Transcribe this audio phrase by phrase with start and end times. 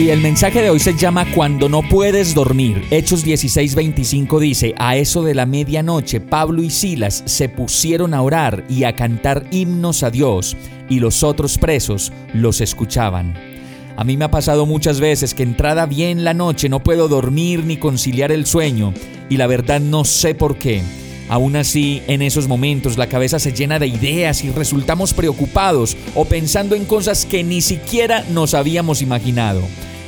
[0.00, 2.82] Y el mensaje de hoy se llama Cuando no puedes dormir.
[2.90, 8.64] Hechos 16:25 dice, a eso de la medianoche Pablo y Silas se pusieron a orar
[8.66, 10.56] y a cantar himnos a Dios,
[10.88, 13.34] y los otros presos los escuchaban.
[13.98, 17.66] A mí me ha pasado muchas veces que entrada bien la noche no puedo dormir
[17.66, 18.94] ni conciliar el sueño,
[19.28, 20.80] y la verdad no sé por qué.
[21.28, 26.24] Aún así, en esos momentos la cabeza se llena de ideas y resultamos preocupados o
[26.24, 29.60] pensando en cosas que ni siquiera nos habíamos imaginado.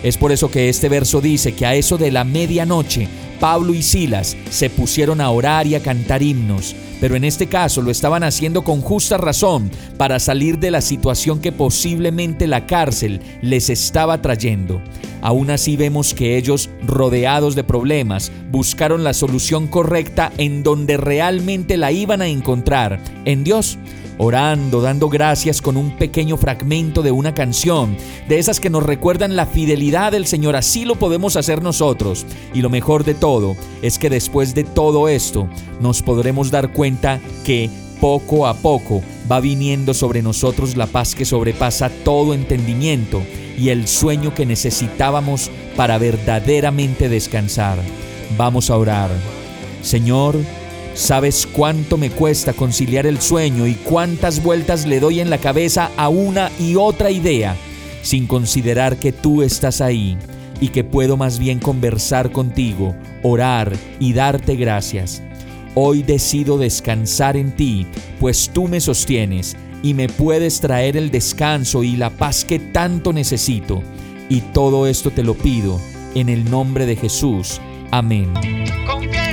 [0.02, 3.06] Es por eso que este verso dice que a eso de la medianoche,
[3.38, 7.82] Pablo y Silas se pusieron a orar y a cantar himnos, pero en este caso
[7.82, 13.20] lo estaban haciendo con justa razón para salir de la situación que posiblemente la cárcel
[13.42, 14.80] les estaba trayendo.
[15.22, 21.76] Aún así vemos que ellos, rodeados de problemas, buscaron la solución correcta en donde realmente
[21.76, 23.78] la iban a encontrar, en Dios
[24.22, 27.96] orando, dando gracias con un pequeño fragmento de una canción,
[28.28, 30.54] de esas que nos recuerdan la fidelidad del Señor.
[30.56, 32.24] Así lo podemos hacer nosotros.
[32.54, 35.48] Y lo mejor de todo es que después de todo esto
[35.80, 37.68] nos podremos dar cuenta que
[38.00, 43.22] poco a poco va viniendo sobre nosotros la paz que sobrepasa todo entendimiento
[43.58, 47.78] y el sueño que necesitábamos para verdaderamente descansar.
[48.36, 49.10] Vamos a orar.
[49.82, 50.36] Señor,
[50.94, 55.90] Sabes cuánto me cuesta conciliar el sueño y cuántas vueltas le doy en la cabeza
[55.96, 57.56] a una y otra idea,
[58.02, 60.18] sin considerar que tú estás ahí
[60.60, 65.22] y que puedo más bien conversar contigo, orar y darte gracias.
[65.74, 67.86] Hoy decido descansar en ti,
[68.20, 73.14] pues tú me sostienes y me puedes traer el descanso y la paz que tanto
[73.14, 73.82] necesito.
[74.28, 75.80] Y todo esto te lo pido
[76.14, 77.60] en el nombre de Jesús.
[77.90, 78.32] Amén.